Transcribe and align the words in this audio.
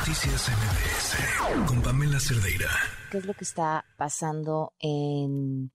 Noticias 0.00 0.48
MBS 0.48 1.66
con 1.68 1.82
Pamela 1.82 2.18
Cerdeira. 2.18 2.70
¿Qué 3.10 3.18
es 3.18 3.26
lo 3.26 3.34
que 3.34 3.44
está 3.44 3.84
pasando 3.98 4.72
en 4.78 5.72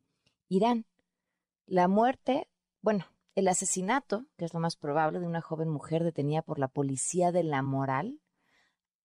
Irán? 0.50 0.88
La 1.68 1.88
muerte, 1.88 2.50
bueno, 2.82 3.06
el 3.36 3.48
asesinato, 3.48 4.26
que 4.36 4.46
es 4.46 4.54
lo 4.56 4.60
más 4.60 4.78
probable, 4.78 5.20
de 5.20 5.28
una 5.28 5.42
joven 5.42 5.70
mujer 5.70 6.04
detenida 6.04 6.42
por 6.42 6.58
la 6.58 6.68
policía 6.68 7.32
de 7.32 7.44
la 7.44 7.62
moral, 7.62 8.20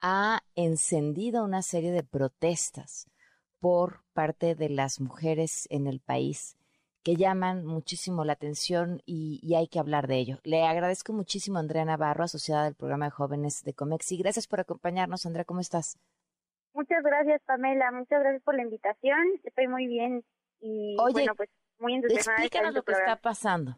ha 0.00 0.42
encendido 0.54 1.44
una 1.44 1.60
serie 1.60 1.92
de 1.92 2.02
protestas 2.02 3.06
por 3.58 4.02
parte 4.14 4.54
de 4.54 4.70
las 4.70 5.00
mujeres 5.00 5.66
en 5.68 5.86
el 5.86 6.00
país 6.00 6.56
que 7.02 7.16
llaman 7.16 7.64
muchísimo 7.64 8.24
la 8.24 8.34
atención 8.34 9.00
y, 9.06 9.54
hay 9.54 9.68
que 9.68 9.78
hablar 9.78 10.06
de 10.06 10.16
ello. 10.16 10.38
Le 10.44 10.64
agradezco 10.64 11.12
muchísimo 11.12 11.58
a 11.58 11.60
Andrea 11.60 11.84
Navarro, 11.84 12.24
asociada 12.24 12.64
del 12.64 12.74
programa 12.74 13.06
de 13.06 13.10
jóvenes 13.10 13.64
de 13.64 13.74
Comexi. 13.74 14.18
Gracias 14.18 14.46
por 14.46 14.60
acompañarnos, 14.60 15.26
Andrea, 15.26 15.44
¿cómo 15.44 15.60
estás? 15.60 15.98
Muchas 16.72 17.02
gracias, 17.02 17.42
Pamela. 17.46 17.90
Muchas 17.90 18.20
gracias 18.20 18.42
por 18.42 18.54
la 18.54 18.62
invitación. 18.62 19.18
Estoy 19.44 19.66
muy 19.66 19.86
bien 19.86 20.24
y 20.60 20.96
bueno, 21.12 21.34
pues 21.34 21.48
muy 21.78 21.94
entusiasmada. 21.94 22.42
Explícanos 22.42 22.74
lo 22.74 22.82
que 22.82 22.92
está 22.92 23.16
pasando. 23.16 23.76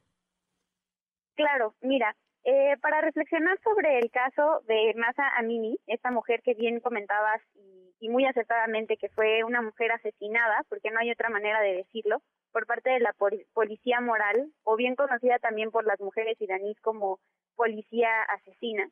Claro, 1.35 1.75
mira, 1.81 2.15
eh, 2.45 2.77
para 2.83 3.01
reflexionar 3.01 3.59
sobre 3.63 3.99
el 3.99 4.11
caso 4.11 4.61
de 4.67 4.93
Masa 4.97 5.29
Amini, 5.39 5.79
esta 5.87 6.11
mujer 6.11 6.43
que 6.43 6.55
bien 6.55 6.81
comentabas 6.81 7.41
y, 7.55 7.95
y 8.01 8.09
muy 8.09 8.27
acertadamente 8.27 8.97
que 8.97 9.09
fue 9.09 9.45
una 9.45 9.63
mujer 9.63 9.93
asesinada, 9.93 10.65
porque 10.69 10.91
no 10.91 10.99
hay 11.01 11.11
otra 11.11 11.31
manera 11.31 11.61
de 11.61 11.77
decirlo, 11.77 12.21
por 12.53 12.67
parte 12.67 12.91
de 12.91 13.01
la 13.01 13.15
policía 13.55 14.01
moral, 14.01 14.53
o 14.65 14.77
bien 14.77 14.95
conocida 14.95 15.39
también 15.39 15.71
por 15.71 15.85
las 15.87 15.99
mujeres 16.01 16.41
iraníes 16.41 16.79
como 16.81 17.19
policía 17.57 18.09
asesina, 18.35 18.89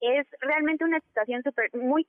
es 0.00 0.26
realmente 0.40 0.84
una 0.84 1.00
situación 1.00 1.42
súper, 1.42 1.74
muy... 1.74 2.06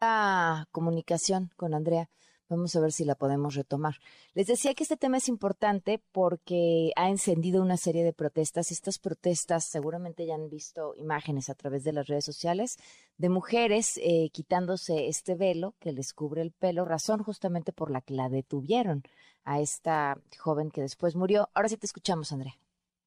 Ah, 0.00 0.66
comunicación 0.72 1.50
con 1.56 1.74
Andrea. 1.74 2.08
Vamos 2.48 2.76
a 2.76 2.80
ver 2.80 2.92
si 2.92 3.04
la 3.04 3.16
podemos 3.16 3.56
retomar. 3.56 3.96
Les 4.34 4.46
decía 4.46 4.74
que 4.74 4.84
este 4.84 4.96
tema 4.96 5.16
es 5.16 5.28
importante 5.28 6.00
porque 6.12 6.92
ha 6.94 7.08
encendido 7.08 7.60
una 7.60 7.76
serie 7.76 8.04
de 8.04 8.12
protestas. 8.12 8.70
Estas 8.70 8.98
protestas 8.98 9.64
seguramente 9.64 10.26
ya 10.26 10.36
han 10.36 10.48
visto 10.48 10.94
imágenes 10.96 11.50
a 11.50 11.54
través 11.54 11.82
de 11.82 11.92
las 11.92 12.06
redes 12.06 12.24
sociales 12.24 12.78
de 13.18 13.28
mujeres 13.30 13.98
eh, 14.02 14.30
quitándose 14.32 15.08
este 15.08 15.34
velo 15.34 15.74
que 15.80 15.92
les 15.92 16.12
cubre 16.12 16.42
el 16.42 16.52
pelo, 16.52 16.84
razón 16.84 17.22
justamente 17.22 17.72
por 17.72 17.90
la 17.90 18.00
que 18.00 18.14
la 18.14 18.28
detuvieron 18.28 19.02
a 19.44 19.60
esta 19.60 20.18
joven 20.38 20.70
que 20.70 20.82
después 20.82 21.16
murió. 21.16 21.48
Ahora 21.54 21.68
sí 21.68 21.76
te 21.76 21.86
escuchamos, 21.86 22.32
Andrea. 22.32 22.56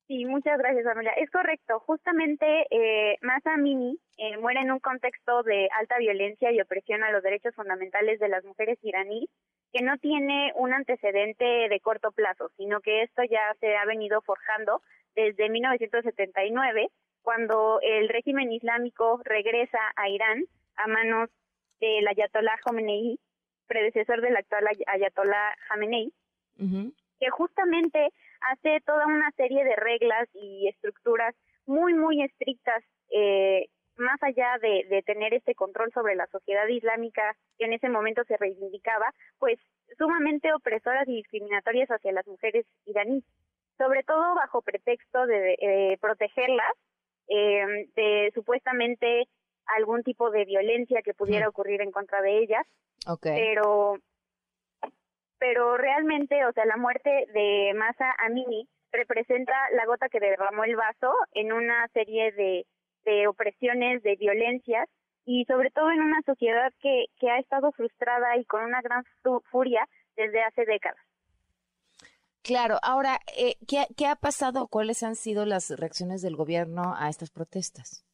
Sí, 0.09 0.25
muchas 0.25 0.57
gracias, 0.57 0.87
Amelia. 0.87 1.11
Es 1.11 1.29
correcto. 1.29 1.81
Justamente, 1.81 2.65
eh, 2.71 3.17
Masa 3.21 3.53
Amini 3.53 3.95
eh, 4.17 4.37
muere 4.37 4.61
en 4.61 4.71
un 4.71 4.79
contexto 4.79 5.43
de 5.43 5.69
alta 5.77 5.99
violencia 5.99 6.51
y 6.51 6.59
opresión 6.59 7.03
a 7.03 7.11
los 7.11 7.21
derechos 7.21 7.53
fundamentales 7.53 8.19
de 8.19 8.27
las 8.27 8.43
mujeres 8.43 8.79
iraníes, 8.81 9.29
que 9.71 9.83
no 9.83 9.99
tiene 9.99 10.51
un 10.55 10.73
antecedente 10.73 11.45
de 11.45 11.79
corto 11.79 12.11
plazo, 12.11 12.49
sino 12.57 12.81
que 12.81 13.03
esto 13.03 13.21
ya 13.29 13.53
se 13.59 13.77
ha 13.77 13.85
venido 13.85 14.23
forjando 14.23 14.81
desde 15.13 15.47
1979, 15.47 16.87
cuando 17.21 17.79
el 17.83 18.09
régimen 18.09 18.51
islámico 18.51 19.21
regresa 19.25 19.77
a 19.95 20.09
Irán 20.09 20.43
a 20.77 20.87
manos 20.87 21.29
del 21.79 22.07
Ayatollah 22.07 22.57
Khomeini, 22.65 23.19
predecesor 23.67 24.21
del 24.21 24.37
actual 24.37 24.69
Ayatollah 24.87 25.53
Khamenei, 25.67 26.11
que 27.19 27.29
justamente 27.29 28.09
hace 28.41 28.81
toda 28.85 29.05
una 29.05 29.31
serie 29.31 29.63
de 29.63 29.75
reglas 29.75 30.27
y 30.33 30.67
estructuras 30.67 31.35
muy, 31.65 31.93
muy 31.93 32.23
estrictas, 32.23 32.83
eh, 33.11 33.67
más 33.97 34.21
allá 34.23 34.57
de, 34.61 34.85
de 34.89 35.01
tener 35.03 35.33
este 35.33 35.55
control 35.55 35.91
sobre 35.93 36.15
la 36.15 36.25
sociedad 36.27 36.67
islámica 36.67 37.35
que 37.57 37.65
en 37.65 37.73
ese 37.73 37.89
momento 37.89 38.23
se 38.25 38.37
reivindicaba, 38.37 39.13
pues 39.37 39.59
sumamente 39.97 40.53
opresoras 40.53 41.07
y 41.07 41.15
discriminatorias 41.17 41.89
hacia 41.89 42.11
las 42.11 42.25
mujeres 42.27 42.65
iraníes, 42.85 43.23
sobre 43.77 44.03
todo 44.03 44.35
bajo 44.35 44.61
pretexto 44.61 45.25
de 45.25 45.53
eh, 45.59 45.97
protegerlas 45.99 46.73
eh, 47.27 47.87
de 47.95 48.31
supuestamente 48.33 49.27
algún 49.77 50.03
tipo 50.03 50.31
de 50.31 50.45
violencia 50.45 51.01
que 51.03 51.13
pudiera 51.13 51.47
ocurrir 51.47 51.81
en 51.81 51.91
contra 51.91 52.21
de 52.21 52.39
ellas. 52.39 52.65
Pero 53.21 53.97
pero 55.39 55.77
realmente, 55.77 56.45
o 56.45 56.51
sea, 56.51 56.65
la 56.65 56.77
muerte 56.77 57.09
de 57.33 57.73
Masa 57.75 58.13
Amini 58.19 58.67
representa 58.91 59.53
la 59.71 59.85
gota 59.85 60.09
que 60.09 60.19
derramó 60.19 60.63
el 60.63 60.75
vaso 60.75 61.13
en 61.33 61.53
una 61.53 61.87
serie 61.89 62.31
de, 62.33 62.65
de 63.05 63.27
opresiones, 63.27 64.03
de 64.03 64.15
violencias 64.15 64.87
y 65.25 65.45
sobre 65.45 65.69
todo 65.71 65.91
en 65.91 66.01
una 66.01 66.21
sociedad 66.23 66.73
que, 66.81 67.05
que 67.19 67.29
ha 67.29 67.39
estado 67.39 67.71
frustrada 67.71 68.37
y 68.37 68.45
con 68.45 68.63
una 68.63 68.81
gran 68.81 69.03
furia 69.51 69.87
desde 70.15 70.43
hace 70.43 70.65
décadas. 70.65 70.99
Claro, 72.41 72.77
ahora, 72.81 73.19
eh, 73.37 73.55
¿qué, 73.67 73.85
¿qué 73.95 74.07
ha 74.07 74.15
pasado? 74.15 74.67
¿Cuáles 74.67 75.03
han 75.03 75.15
sido 75.15 75.45
las 75.45 75.69
reacciones 75.69 76.21
del 76.21 76.35
gobierno 76.35 76.95
a 76.97 77.09
estas 77.09 77.29
protestas? 77.29 78.05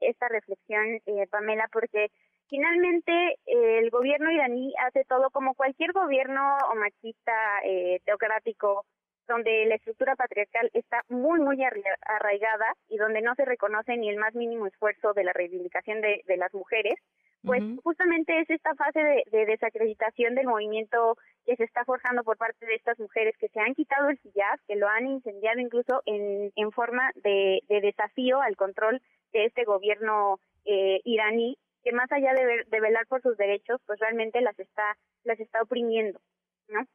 Esta 0.00 0.28
reflexión, 0.28 1.00
eh, 1.06 1.26
Pamela, 1.30 1.68
porque 1.72 2.10
Finalmente, 2.48 3.12
eh, 3.46 3.78
el 3.78 3.90
gobierno 3.90 4.30
iraní 4.30 4.72
hace 4.86 5.04
todo 5.04 5.30
como 5.30 5.54
cualquier 5.54 5.92
gobierno 5.92 6.56
o 6.70 6.74
machista 6.74 7.32
eh, 7.64 8.00
teocrático, 8.04 8.84
donde 9.26 9.64
la 9.66 9.76
estructura 9.76 10.16
patriarcal 10.16 10.70
está 10.74 11.02
muy, 11.08 11.40
muy 11.40 11.58
arraigada 11.64 12.74
y 12.88 12.98
donde 12.98 13.22
no 13.22 13.34
se 13.34 13.44
reconoce 13.44 13.96
ni 13.96 14.10
el 14.10 14.18
más 14.18 14.34
mínimo 14.34 14.66
esfuerzo 14.66 15.14
de 15.14 15.24
la 15.24 15.32
reivindicación 15.32 16.00
de, 16.00 16.22
las 16.36 16.52
mujeres, 16.52 16.94
pues 17.42 17.62
justamente 17.82 18.38
es 18.40 18.48
esta 18.48 18.74
fase 18.74 19.00
de, 19.00 19.46
desacreditación 19.46 20.34
del 20.34 20.46
movimiento 20.46 21.16
que 21.44 21.56
se 21.56 21.64
está 21.64 21.84
forjando 21.84 22.24
por 22.24 22.38
parte 22.38 22.64
de 22.66 22.74
estas 22.74 22.98
mujeres 22.98 23.36
que 23.38 23.48
se 23.48 23.60
han 23.60 23.74
quitado 23.74 24.08
el 24.08 24.18
hijab, 24.22 24.58
que 24.66 24.76
lo 24.76 24.88
han 24.88 25.06
incendiado 25.06 25.60
incluso 25.60 26.02
en, 26.06 26.52
en 26.56 26.72
forma 26.72 27.10
de, 27.16 27.62
desafío 27.68 28.40
al 28.40 28.56
control 28.56 29.00
de 29.32 29.46
este 29.46 29.64
gobierno 29.64 30.38
eh, 30.64 31.00
iraní 31.04 31.58
que 31.84 31.92
más 31.92 32.10
allá 32.10 32.32
de, 32.32 32.64
de 32.66 32.80
velar 32.80 33.06
por 33.06 33.22
sus 33.22 33.36
derechos, 33.36 33.80
pues 33.86 34.00
realmente 34.00 34.40
las 34.40 34.58
está, 34.58 34.96
las 35.22 35.38
está 35.38 35.62
oprimiendo, 35.62 36.20
¿no? 36.68 36.86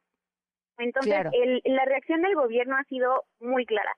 Entonces, 0.80 1.26
el, 1.32 1.62
la 1.64 1.84
reacción 1.84 2.22
del 2.22 2.34
gobierno 2.34 2.76
ha 2.76 2.84
sido 2.84 3.24
muy 3.38 3.66
clara. 3.66 3.94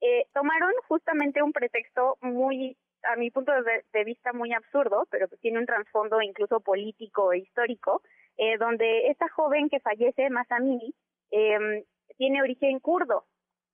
Eh, 0.00 0.26
tomaron 0.34 0.72
justamente 0.88 1.42
un 1.42 1.52
pretexto 1.52 2.18
muy, 2.20 2.76
a 3.04 3.16
mi 3.16 3.30
punto 3.30 3.52
de, 3.52 4.04
vista, 4.04 4.32
muy 4.32 4.52
absurdo, 4.52 5.06
pero 5.10 5.28
que 5.28 5.36
tiene 5.36 5.60
un 5.60 5.66
trasfondo 5.66 6.20
incluso 6.20 6.60
político 6.60 7.32
e 7.32 7.38
histórico, 7.38 8.02
eh, 8.36 8.58
donde 8.58 9.08
esta 9.08 9.28
joven 9.28 9.68
que 9.68 9.80
fallece, 9.80 10.28
Masamini, 10.30 10.94
eh, 11.30 11.84
tiene 12.18 12.42
origen 12.42 12.80
kurdo. 12.80 13.24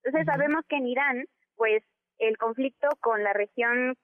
Entonces, 0.04 0.26
sabemos 0.26 0.64
que 0.68 0.76
en 0.76 0.86
Irán, 0.86 1.24
pues, 1.56 1.82
el 2.18 2.36
conflicto 2.36 2.88
con 3.00 3.24
la 3.24 3.32
región 3.32 3.96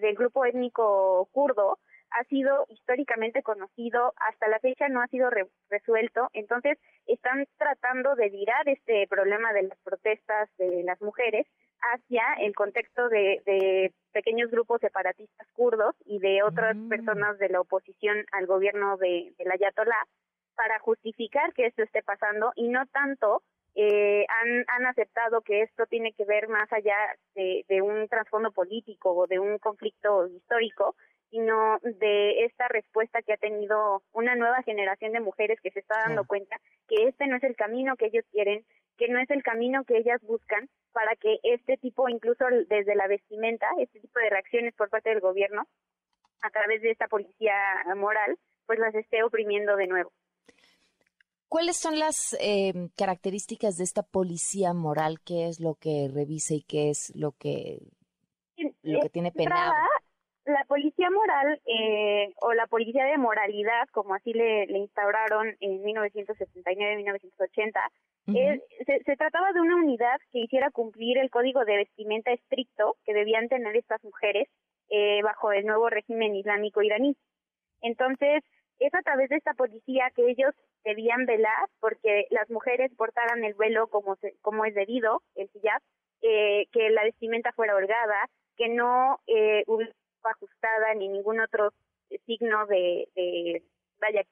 del 0.00 0.14
grupo 0.14 0.44
étnico 0.44 1.28
kurdo 1.32 1.78
ha 2.10 2.24
sido 2.24 2.66
históricamente 2.68 3.42
conocido, 3.42 4.14
hasta 4.16 4.48
la 4.48 4.58
fecha 4.60 4.88
no 4.88 5.02
ha 5.02 5.08
sido 5.08 5.28
resuelto, 5.68 6.28
entonces 6.32 6.78
están 7.06 7.46
tratando 7.58 8.14
de 8.14 8.30
virar 8.30 8.68
este 8.68 9.06
problema 9.08 9.52
de 9.52 9.64
las 9.64 9.78
protestas 9.80 10.48
de 10.56 10.82
las 10.82 11.00
mujeres 11.02 11.46
hacia 11.92 12.22
el 12.40 12.54
contexto 12.54 13.08
de, 13.08 13.92
pequeños 14.12 14.50
grupos 14.50 14.80
separatistas 14.80 15.46
kurdos 15.52 15.94
y 16.06 16.18
de 16.18 16.42
otras 16.42 16.74
mm. 16.74 16.88
personas 16.88 17.38
de 17.38 17.50
la 17.50 17.60
oposición 17.60 18.24
al 18.32 18.46
gobierno 18.46 18.96
de, 18.96 19.34
la 19.44 19.54
Ayatollah 19.54 20.06
para 20.54 20.78
justificar 20.78 21.52
que 21.52 21.66
esto 21.66 21.82
esté 21.82 22.02
pasando 22.02 22.52
y 22.54 22.68
no 22.68 22.86
tanto 22.86 23.42
eh, 23.78 24.24
han, 24.28 24.64
han 24.68 24.86
aceptado 24.86 25.42
que 25.42 25.60
esto 25.60 25.84
tiene 25.84 26.14
que 26.14 26.24
ver 26.24 26.48
más 26.48 26.72
allá 26.72 26.96
de, 27.34 27.64
de 27.68 27.82
un 27.82 28.08
trasfondo 28.08 28.50
político 28.50 29.12
o 29.12 29.26
de 29.26 29.38
un 29.38 29.58
conflicto 29.58 30.26
histórico, 30.28 30.96
sino 31.30 31.78
de 31.82 32.44
esta 32.44 32.68
respuesta 32.68 33.20
que 33.20 33.34
ha 33.34 33.36
tenido 33.36 34.02
una 34.12 34.34
nueva 34.34 34.62
generación 34.62 35.12
de 35.12 35.20
mujeres 35.20 35.60
que 35.60 35.70
se 35.70 35.80
está 35.80 35.94
dando 36.06 36.24
cuenta 36.24 36.56
que 36.88 37.06
este 37.06 37.26
no 37.26 37.36
es 37.36 37.42
el 37.42 37.54
camino 37.54 37.96
que 37.96 38.06
ellos 38.06 38.24
quieren, 38.32 38.64
que 38.96 39.08
no 39.08 39.18
es 39.18 39.28
el 39.30 39.42
camino 39.42 39.84
que 39.84 39.98
ellas 39.98 40.22
buscan 40.22 40.70
para 40.92 41.14
que 41.16 41.38
este 41.42 41.76
tipo, 41.76 42.08
incluso 42.08 42.46
desde 42.68 42.94
la 42.94 43.08
vestimenta, 43.08 43.66
este 43.78 44.00
tipo 44.00 44.18
de 44.20 44.30
reacciones 44.30 44.74
por 44.74 44.88
parte 44.88 45.10
del 45.10 45.20
gobierno, 45.20 45.66
a 46.40 46.50
través 46.50 46.80
de 46.80 46.92
esta 46.92 47.08
policía 47.08 47.54
moral, 47.94 48.38
pues 48.64 48.78
las 48.78 48.94
esté 48.94 49.22
oprimiendo 49.22 49.76
de 49.76 49.86
nuevo. 49.86 50.12
¿Cuáles 51.48 51.76
son 51.76 51.98
las 51.98 52.36
eh, 52.40 52.72
características 52.96 53.76
de 53.76 53.84
esta 53.84 54.02
policía 54.02 54.72
moral? 54.72 55.20
¿Qué 55.24 55.46
es 55.46 55.60
lo 55.60 55.74
que 55.74 56.08
revisa 56.12 56.54
y 56.54 56.62
qué 56.62 56.90
es 56.90 57.12
lo 57.14 57.32
que, 57.32 57.80
lo 58.82 59.00
que 59.00 59.10
tiene 59.10 59.32
penado? 59.32 59.72
la 60.46 60.64
policía 60.68 61.10
moral 61.10 61.60
eh, 61.66 62.32
o 62.36 62.54
la 62.54 62.68
policía 62.68 63.04
de 63.04 63.18
moralidad, 63.18 63.88
como 63.90 64.14
así 64.14 64.32
le, 64.32 64.64
instauraron 64.78 65.56
en 65.60 65.82
1979-1980, 65.82 67.90
eh, 68.34 68.60
se, 68.86 69.04
se, 69.04 69.16
trataba 69.16 69.52
de 69.52 69.60
una 69.60 69.76
unidad 69.76 70.18
que 70.32 70.40
hiciera 70.40 70.70
cumplir 70.70 71.18
el 71.18 71.30
código 71.30 71.64
de 71.64 71.76
vestimenta 71.76 72.32
estricto 72.32 72.96
que 73.04 73.14
debían 73.14 73.48
tener 73.48 73.76
estas 73.76 74.02
mujeres 74.02 74.48
eh, 74.88 75.20
bajo 75.22 75.52
el 75.52 75.64
nuevo 75.66 75.88
régimen 75.90 76.34
islámico 76.34 76.82
iraní. 76.82 77.16
Entonces, 77.82 78.42
es 78.78 78.94
a 78.94 79.02
través 79.02 79.28
de 79.28 79.36
esta 79.36 79.54
policía 79.54 80.10
que 80.14 80.28
ellos 80.30 80.54
debían 80.84 81.26
velar 81.26 81.68
porque 81.80 82.26
las 82.30 82.48
mujeres 82.50 82.92
portaran 82.96 83.44
el 83.44 83.54
velo 83.54 83.88
como, 83.88 84.16
como 84.42 84.64
es 84.64 84.74
debido, 84.74 85.22
el 85.34 85.50
hijab, 85.54 85.80
eh, 86.22 86.66
que 86.72 86.90
la 86.90 87.04
vestimenta 87.04 87.52
fuera 87.52 87.74
holgada, 87.74 88.28
que 88.56 88.68
no 88.68 89.20
eh, 89.26 89.64
hubiera 89.66 89.92
ajustada 90.22 90.94
ni 90.94 91.08
ningún 91.08 91.40
otro 91.40 91.72
signo 92.26 92.66
de, 92.66 93.08
de 93.14 93.62
vaya 94.00 94.22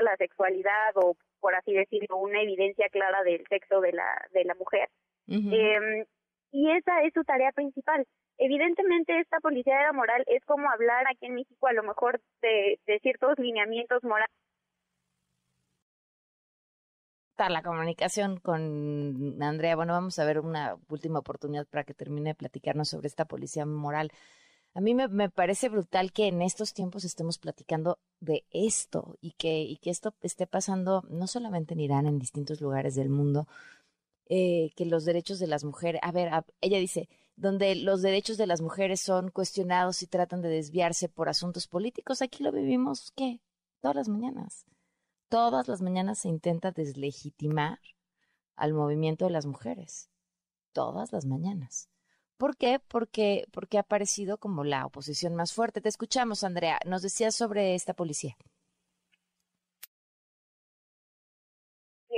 la 0.00 0.16
sexualidad 0.16 0.92
o 0.96 1.16
por 1.40 1.54
así 1.54 1.72
decirlo 1.72 2.16
una 2.16 2.40
evidencia 2.40 2.88
clara 2.88 3.22
del 3.22 3.44
sexo 3.48 3.80
de 3.80 3.92
la 3.92 4.28
de 4.32 4.44
la 4.44 4.54
mujer. 4.54 4.88
Eh, 5.28 6.04
y 6.50 6.70
esa 6.70 7.02
es 7.02 7.12
su 7.14 7.24
tarea 7.24 7.52
principal 7.52 8.06
evidentemente 8.38 9.18
esta 9.20 9.40
policía 9.40 9.76
de 9.78 9.84
la 9.84 9.92
moral 9.92 10.24
es 10.26 10.44
como 10.44 10.70
hablar 10.70 11.06
aquí 11.08 11.26
en 11.26 11.34
México 11.34 11.66
a 11.66 11.72
lo 11.72 11.82
mejor 11.82 12.20
de, 12.40 12.78
ciertos 13.02 13.38
lineamientos 13.38 14.02
morales 14.04 14.30
la 17.48 17.62
comunicación 17.62 18.38
con 18.38 19.42
Andrea. 19.42 19.74
Bueno, 19.74 19.94
vamos 19.94 20.16
a 20.20 20.24
ver 20.24 20.38
una 20.38 20.76
última 20.88 21.18
oportunidad 21.18 21.66
para 21.66 21.82
que 21.82 21.92
termine 21.92 22.30
de 22.30 22.34
platicarnos 22.34 22.88
sobre 22.88 23.08
esta 23.08 23.24
policía 23.24 23.66
moral. 23.66 24.12
A 24.74 24.80
mí 24.80 24.94
me, 24.94 25.28
parece 25.28 25.68
brutal 25.68 26.12
que 26.12 26.28
en 26.28 26.40
estos 26.40 26.72
tiempos 26.72 27.04
estemos 27.04 27.38
platicando 27.38 27.98
de 28.20 28.44
esto 28.52 29.18
y 29.20 29.32
que, 29.32 29.60
y 29.60 29.76
que 29.78 29.90
esto 29.90 30.14
esté 30.22 30.46
pasando 30.46 31.02
no 31.10 31.26
solamente 31.26 31.74
en 31.74 31.80
Irán, 31.80 32.06
en 32.06 32.18
distintos 32.18 32.60
lugares 32.60 32.94
del 32.94 33.10
mundo, 33.10 33.46
eh, 34.28 34.70
que 34.76 34.86
los 34.86 35.04
derechos 35.04 35.38
de 35.38 35.46
las 35.46 35.64
mujeres, 35.64 36.00
a 36.02 36.10
ver, 36.10 36.30
ella 36.62 36.78
dice, 36.78 37.08
donde 37.36 37.74
los 37.74 38.02
derechos 38.02 38.36
de 38.36 38.46
las 38.46 38.60
mujeres 38.60 39.00
son 39.00 39.30
cuestionados 39.30 40.02
y 40.02 40.06
tratan 40.06 40.42
de 40.42 40.48
desviarse 40.48 41.08
por 41.08 41.28
asuntos 41.28 41.66
políticos, 41.66 42.22
aquí 42.22 42.42
lo 42.42 42.52
vivimos, 42.52 43.12
¿qué? 43.16 43.40
Todas 43.80 43.96
las 43.96 44.08
mañanas. 44.08 44.66
Todas 45.28 45.66
las 45.66 45.80
mañanas 45.80 46.18
se 46.18 46.28
intenta 46.28 46.72
deslegitimar 46.72 47.78
al 48.54 48.74
movimiento 48.74 49.24
de 49.24 49.30
las 49.30 49.46
mujeres. 49.46 50.10
Todas 50.72 51.12
las 51.12 51.24
mañanas. 51.24 51.88
¿Por 52.36 52.56
qué? 52.56 52.80
Porque, 52.88 53.44
porque 53.52 53.78
ha 53.78 53.82
aparecido 53.82 54.38
como 54.38 54.64
la 54.64 54.84
oposición 54.84 55.34
más 55.34 55.52
fuerte. 55.52 55.80
Te 55.80 55.88
escuchamos, 55.88 56.44
Andrea. 56.44 56.78
Nos 56.86 57.02
decías 57.02 57.34
sobre 57.34 57.74
esta 57.74 57.94
policía. 57.94 58.36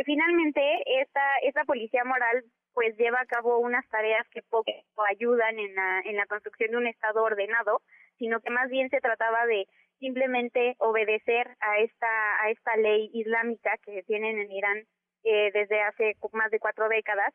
Finalmente, 0.05 0.61
esta, 1.01 1.21
esta 1.43 1.65
policía 1.65 2.05
moral 2.05 2.45
pues 2.75 2.97
lleva 2.99 3.21
a 3.21 3.27
cabo 3.27 3.59
unas 3.59 3.89
tareas 3.89 4.29
que 4.31 4.43
poco 4.43 4.73
ayudan 5.09 5.59
en 5.59 5.75
la, 5.75 6.01
en 6.01 6.17
la 6.17 6.27
construcción 6.27 6.73
de 6.73 6.77
un 6.77 6.87
Estado 6.87 7.23
ordenado, 7.23 7.81
sino 8.19 8.41
que 8.41 8.51
más 8.51 8.69
bien 8.69 8.91
se 8.91 9.01
trataba 9.01 9.47
de 9.47 9.67
simplemente 9.99 10.75
obedecer 10.79 11.57
a 11.61 11.79
esta, 11.79 12.43
a 12.43 12.51
esta 12.51 12.77
ley 12.77 13.11
islámica 13.15 13.79
que 13.83 14.03
tienen 14.03 14.39
en 14.39 14.51
Irán 14.51 14.85
eh, 15.23 15.51
desde 15.55 15.81
hace 15.83 16.17
más 16.33 16.51
de 16.51 16.59
cuatro 16.59 16.89
décadas 16.89 17.33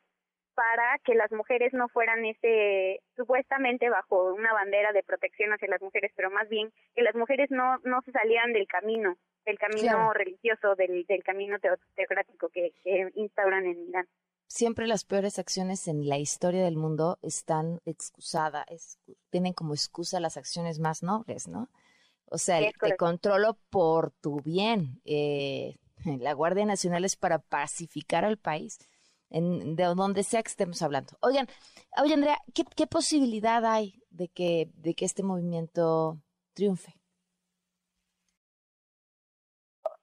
para 0.54 0.98
que 1.04 1.14
las 1.14 1.32
mujeres 1.32 1.72
no 1.72 1.88
fueran 1.88 2.24
ese 2.24 3.00
supuestamente 3.16 3.88
bajo 3.88 4.34
una 4.34 4.52
bandera 4.52 4.92
de 4.92 5.02
protección 5.02 5.52
hacia 5.52 5.68
las 5.68 5.80
mujeres, 5.80 6.12
pero 6.14 6.30
más 6.30 6.48
bien 6.48 6.70
que 6.94 7.02
las 7.02 7.14
mujeres 7.14 7.50
no 7.50 7.78
no 7.84 8.02
se 8.02 8.12
salieran 8.12 8.52
del 8.52 8.66
camino, 8.66 9.16
del 9.46 9.58
camino 9.58 10.12
religioso, 10.12 10.74
del, 10.74 11.04
del 11.06 11.22
camino 11.22 11.56
teocrático 11.94 12.48
que, 12.50 12.72
instauran 13.14 13.66
en 13.66 13.88
Irán. 13.88 14.06
Siempre 14.50 14.88
las 14.88 15.04
peores 15.04 15.38
acciones 15.38 15.86
en 15.86 16.08
la 16.08 16.18
historia 16.18 16.64
del 16.64 16.74
mundo 16.74 17.20
están 17.22 17.80
excusadas, 17.84 18.98
tienen 19.30 19.52
como 19.52 19.74
excusa 19.74 20.18
las 20.18 20.36
acciones 20.36 20.80
más 20.80 21.04
nobles, 21.04 21.46
¿no? 21.46 21.68
O 22.24 22.36
sea, 22.36 22.58
te 22.58 22.96
controlo 22.96 23.58
por 23.70 24.10
tu 24.10 24.40
bien. 24.40 25.00
Eh, 25.04 25.76
la 26.18 26.32
Guardia 26.32 26.66
Nacional 26.66 27.04
es 27.04 27.14
para 27.14 27.38
pacificar 27.38 28.24
al 28.24 28.38
país 28.38 28.80
en, 29.30 29.76
de 29.76 29.84
donde 29.84 30.24
sea 30.24 30.42
que 30.42 30.48
estemos 30.48 30.82
hablando. 30.82 31.12
Oigan, 31.20 31.46
oye 32.02 32.14
Andrea, 32.14 32.38
¿qué, 32.52 32.64
¿qué, 32.74 32.88
posibilidad 32.88 33.64
hay 33.64 34.02
de 34.10 34.26
que, 34.26 34.68
de 34.74 34.94
que 34.94 35.04
este 35.04 35.22
movimiento 35.22 36.18
triunfe? 36.54 36.92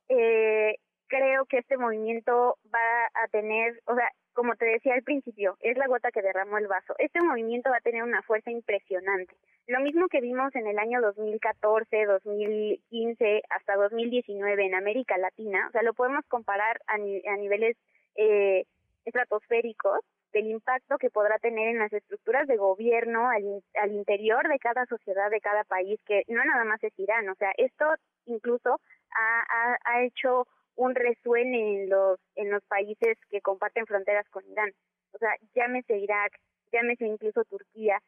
Eh, 0.08 0.80
creo 1.08 1.46
que 1.48 1.58
este 1.58 1.76
movimiento 1.76 2.58
va 2.74 3.24
a 3.26 3.28
tener, 3.28 3.84
o 3.88 3.94
sea, 3.94 4.10
como 4.38 4.56
te 4.56 4.66
decía 4.66 4.94
al 4.94 5.02
principio, 5.02 5.58
es 5.62 5.76
la 5.78 5.88
gota 5.88 6.12
que 6.12 6.22
derramó 6.22 6.60
el 6.60 6.68
vaso. 6.68 6.94
Este 7.00 7.20
movimiento 7.22 7.72
va 7.72 7.78
a 7.78 7.82
tener 7.82 8.04
una 8.04 8.22
fuerza 8.22 8.52
impresionante. 8.52 9.36
Lo 9.66 9.80
mismo 9.80 10.08
que 10.10 10.22
vimos 10.22 10.54
en 10.54 10.68
el 10.68 10.78
año 10.78 11.02
2014, 11.02 12.06
2015, 12.06 13.42
hasta 13.50 13.76
2019 13.78 14.64
en 14.64 14.76
América 14.76 15.18
Latina, 15.18 15.66
o 15.68 15.72
sea, 15.72 15.82
lo 15.82 15.96
podemos 15.96 16.24
comparar 16.28 16.80
a, 16.86 16.98
a 16.98 17.38
niveles 17.38 17.78
eh, 18.16 18.66
estratosféricos 19.06 20.02
del 20.34 20.46
impacto 20.52 21.00
que 21.00 21.10
podrá 21.10 21.40
tener 21.40 21.70
en 21.70 21.80
las 21.80 21.92
estructuras 21.92 22.48
de 22.48 22.58
gobierno 22.58 23.30
al, 23.30 23.64
al 23.82 23.92
interior 23.92 24.48
de 24.48 24.60
cada 24.60 24.86
sociedad, 24.86 25.32
de 25.32 25.42
cada 25.42 25.64
país, 25.64 26.00
que 26.06 26.26
no 26.28 26.46
nada 26.46 26.64
más 26.64 26.84
es 26.84 26.94
Irán, 27.00 27.28
o 27.30 27.36
sea, 27.36 27.52
esto 27.58 27.86
incluso 28.28 28.80
ha 29.10 30.04
hecho 30.04 30.46
un 30.78 30.96
resuene 30.96 31.84
en 31.84 31.90
los, 31.90 32.20
en 32.36 32.50
los 32.50 32.64
países 32.66 33.18
que 33.30 33.42
comparten 33.42 33.86
fronteras 33.86 34.28
con 34.30 34.46
Irán, 34.50 34.72
o 35.12 35.18
sea, 35.18 35.36
llámese 35.54 35.98
Irak, 35.98 36.40
llámese 36.72 37.06
incluso 37.06 37.44
Turquía, 37.46 38.00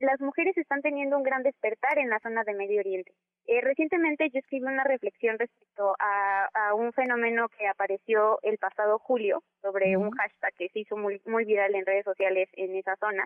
las 0.00 0.20
mujeres 0.20 0.56
están 0.56 0.82
teniendo 0.82 1.16
un 1.16 1.22
gran 1.22 1.44
despertar 1.44 1.98
en 1.98 2.10
la 2.10 2.18
zona 2.18 2.42
de 2.42 2.54
Medio 2.54 2.80
Oriente. 2.80 3.12
Eh, 3.46 3.60
recientemente 3.60 4.30
yo 4.30 4.40
escribí 4.40 4.64
una 4.64 4.84
reflexión 4.84 5.38
respecto 5.38 5.94
a, 5.98 6.48
a, 6.54 6.74
un 6.74 6.92
fenómeno 6.92 7.48
que 7.48 7.68
apareció 7.68 8.38
el 8.42 8.58
pasado 8.58 8.98
julio 8.98 9.42
sobre 9.60 9.96
un 9.96 10.10
hashtag 10.10 10.54
que 10.54 10.68
se 10.70 10.80
hizo 10.80 10.96
muy, 10.96 11.20
muy 11.24 11.44
viral 11.44 11.74
en 11.74 11.86
redes 11.86 12.04
sociales 12.04 12.48
en 12.54 12.74
esa 12.74 12.96
zona. 12.96 13.24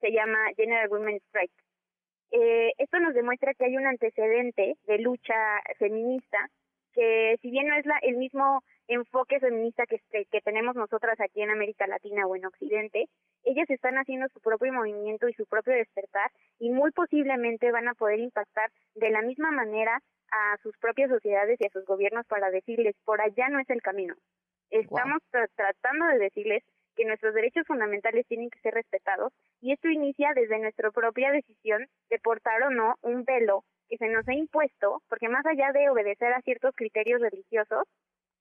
Se 0.00 0.10
llama 0.10 0.38
General 0.56 0.88
Women's 0.90 1.22
Strike. 1.28 1.52
Eh, 2.30 2.72
esto 2.76 3.00
nos 3.00 3.14
demuestra 3.14 3.54
que 3.54 3.64
hay 3.64 3.76
un 3.76 3.86
antecedente 3.86 4.76
de 4.86 4.98
lucha 4.98 5.60
feminista 5.78 6.50
que 6.98 7.38
si 7.42 7.50
bien 7.52 7.68
no 7.68 7.76
es 7.76 7.86
la, 7.86 7.96
el 8.02 8.16
mismo 8.16 8.64
enfoque 8.88 9.38
feminista 9.38 9.86
que, 9.86 10.00
que 10.10 10.40
tenemos 10.40 10.74
nosotras 10.74 11.20
aquí 11.20 11.40
en 11.40 11.50
América 11.50 11.86
Latina 11.86 12.26
o 12.26 12.34
en 12.34 12.44
Occidente, 12.44 13.06
ellas 13.44 13.70
están 13.70 13.94
haciendo 13.98 14.26
su 14.30 14.40
propio 14.40 14.72
movimiento 14.72 15.28
y 15.28 15.32
su 15.34 15.46
propio 15.46 15.74
despertar 15.74 16.32
y 16.58 16.70
muy 16.70 16.90
posiblemente 16.90 17.70
van 17.70 17.86
a 17.86 17.94
poder 17.94 18.18
impactar 18.18 18.72
de 18.96 19.10
la 19.10 19.22
misma 19.22 19.52
manera 19.52 20.02
a 20.32 20.56
sus 20.60 20.76
propias 20.78 21.08
sociedades 21.08 21.60
y 21.60 21.66
a 21.66 21.70
sus 21.70 21.84
gobiernos 21.84 22.26
para 22.26 22.50
decirles, 22.50 22.96
por 23.04 23.20
allá 23.20 23.48
no 23.48 23.60
es 23.60 23.70
el 23.70 23.80
camino. 23.80 24.16
Estamos 24.70 25.22
tratando 25.30 26.04
de 26.06 26.18
decirles 26.18 26.64
que 26.96 27.04
nuestros 27.04 27.32
derechos 27.32 27.64
fundamentales 27.64 28.26
tienen 28.26 28.50
que 28.50 28.58
ser 28.58 28.74
respetados 28.74 29.32
y 29.60 29.72
esto 29.72 29.88
inicia 29.88 30.32
desde 30.34 30.58
nuestra 30.58 30.90
propia 30.90 31.30
decisión 31.30 31.86
de 32.10 32.18
portar 32.18 32.60
o 32.64 32.70
no 32.70 32.96
un 33.02 33.22
velo 33.22 33.62
se 33.98 34.08
nos 34.08 34.26
ha 34.28 34.34
impuesto, 34.34 35.02
porque 35.08 35.28
más 35.28 35.44
allá 35.46 35.72
de 35.72 35.90
obedecer 35.90 36.32
a 36.32 36.42
ciertos 36.42 36.74
criterios 36.74 37.20
religiosos, 37.20 37.86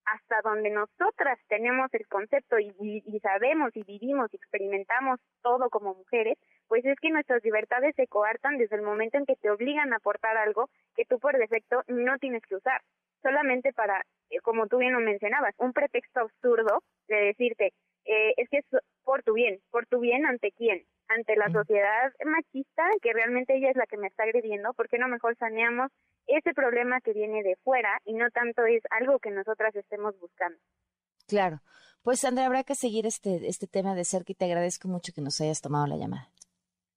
hasta 0.07 0.41
donde 0.41 0.69
nosotras 0.69 1.37
tenemos 1.49 1.93
el 1.93 2.07
concepto 2.07 2.57
y, 2.59 2.73
y, 2.79 3.19
sabemos 3.19 3.75
y 3.75 3.83
vivimos 3.83 4.33
y 4.33 4.37
experimentamos 4.37 5.19
todo 5.41 5.69
como 5.69 5.95
mujeres, 5.95 6.37
pues 6.67 6.85
es 6.85 6.97
que 7.01 7.09
nuestras 7.09 7.43
libertades 7.43 7.93
se 7.95 8.07
coartan 8.07 8.57
desde 8.57 8.77
el 8.77 8.83
momento 8.83 9.17
en 9.17 9.25
que 9.25 9.35
te 9.35 9.49
obligan 9.49 9.91
a 9.91 9.97
aportar 9.97 10.37
algo 10.37 10.69
que 10.95 11.03
tú 11.05 11.19
por 11.19 11.37
defecto 11.37 11.83
no 11.87 12.17
tienes 12.19 12.41
que 12.43 12.55
usar, 12.55 12.81
solamente 13.21 13.73
para, 13.73 14.01
eh, 14.29 14.39
como 14.41 14.67
tú 14.67 14.77
bien 14.77 14.93
lo 14.93 14.99
mencionabas, 14.99 15.53
un 15.57 15.73
pretexto 15.73 16.21
absurdo 16.21 16.83
de 17.09 17.17
decirte, 17.17 17.73
eh, 18.05 18.33
es 18.37 18.47
que 18.49 18.59
es 18.59 18.65
por 19.03 19.23
tu 19.23 19.33
bien, 19.33 19.59
por 19.71 19.85
tu 19.87 19.99
bien 19.99 20.25
ante 20.25 20.53
quién, 20.53 20.85
ante 21.09 21.35
la 21.35 21.51
sociedad 21.51 22.13
machista, 22.25 22.83
que 23.01 23.13
realmente 23.13 23.55
ella 23.55 23.69
es 23.69 23.75
la 23.75 23.85
que 23.85 23.97
me 23.97 24.07
está 24.07 24.23
agrediendo, 24.23 24.73
¿por 24.73 24.87
qué 24.89 24.97
no 24.97 25.07
mejor 25.07 25.35
saneamos 25.37 25.91
ese 26.27 26.53
problema 26.53 27.01
que 27.01 27.13
viene 27.13 27.43
de 27.43 27.55
fuera 27.63 27.99
y 28.05 28.13
no 28.13 28.29
tanto 28.31 28.65
es 28.65 28.83
algo 28.91 29.19
que 29.19 29.31
nosotras 29.31 29.75
estemos 29.75 30.19
buscando? 30.19 30.59
Claro. 31.27 31.61
Pues 32.03 32.23
Andrea, 32.23 32.47
habrá 32.47 32.63
que 32.63 32.75
seguir 32.75 33.05
este, 33.05 33.47
este 33.47 33.67
tema 33.67 33.95
de 33.95 34.05
cerca 34.05 34.31
y 34.31 34.35
te 34.35 34.45
agradezco 34.45 34.87
mucho 34.87 35.11
que 35.13 35.21
nos 35.21 35.41
hayas 35.41 35.61
tomado 35.61 35.87
la 35.87 35.97
llamada. 35.97 36.29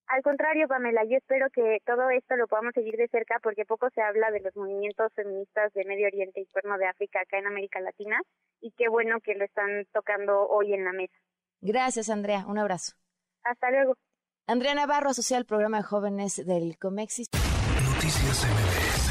Al 0.06 0.22
contrario, 0.22 0.66
Pamela, 0.66 1.04
yo 1.04 1.16
espero 1.16 1.46
que 1.50 1.78
todo 1.86 2.10
esto 2.10 2.34
lo 2.34 2.48
podamos 2.48 2.72
seguir 2.74 2.96
de 2.96 3.06
cerca 3.06 3.38
porque 3.40 3.64
poco 3.64 3.88
se 3.90 4.02
habla 4.02 4.32
de 4.32 4.40
los 4.40 4.56
movimientos 4.56 5.12
feministas 5.14 5.72
de 5.72 5.84
Medio 5.84 6.08
Oriente 6.08 6.40
y 6.40 6.46
Cuerno 6.46 6.76
de 6.78 6.86
África 6.86 7.20
acá 7.20 7.38
en 7.38 7.46
América 7.46 7.80
Latina 7.80 8.20
y 8.60 8.72
qué 8.72 8.88
bueno 8.88 9.20
que 9.20 9.36
lo 9.36 9.44
están 9.44 9.86
tocando 9.92 10.48
hoy 10.48 10.74
en 10.74 10.84
la 10.84 10.92
mesa. 10.92 11.14
Gracias, 11.60 12.10
Andrea. 12.10 12.44
Un 12.48 12.58
abrazo. 12.58 12.96
Hasta 13.44 13.70
luego. 13.70 13.94
Andrea 14.46 14.74
Navarro, 14.74 15.10
asociada 15.10 15.38
al 15.38 15.46
programa 15.46 15.78
de 15.78 15.82
jóvenes 15.84 16.44
del 16.44 16.76
Comexis. 16.78 17.28
Noticias 17.84 18.44
MBS 18.44 19.09